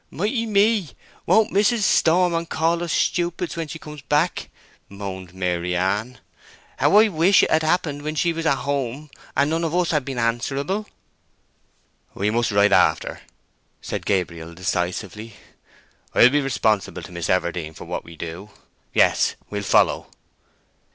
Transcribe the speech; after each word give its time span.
"Mighty 0.09 0.47
me! 0.47 0.89
Won't 1.27 1.51
mis'ess 1.51 1.85
storm 1.85 2.33
and 2.33 2.49
call 2.49 2.81
us 2.83 2.91
stupids 2.91 3.55
when 3.55 3.67
she 3.67 3.77
comes 3.77 4.01
back!" 4.01 4.49
moaned 4.89 5.31
Maryann. 5.35 6.17
"How 6.77 6.97
I 6.97 7.07
wish 7.07 7.43
it 7.43 7.51
had 7.51 7.61
happened 7.61 8.01
when 8.01 8.15
she 8.15 8.33
was 8.33 8.47
at 8.47 8.57
home, 8.65 9.11
and 9.37 9.51
none 9.51 9.63
of 9.63 9.75
us 9.75 9.91
had 9.91 10.03
been 10.03 10.17
answerable!" 10.17 10.87
"We 12.15 12.31
must 12.31 12.49
ride 12.49 12.73
after," 12.73 13.21
said 13.79 14.07
Gabriel, 14.07 14.55
decisively. 14.55 15.35
"I'll 16.15 16.31
be 16.31 16.41
responsible 16.41 17.03
to 17.03 17.11
Miss 17.11 17.29
Everdene 17.29 17.75
for 17.75 17.85
what 17.85 18.03
we 18.03 18.15
do. 18.15 18.49
Yes, 18.95 19.35
we'll 19.51 19.61
follow." 19.61 20.07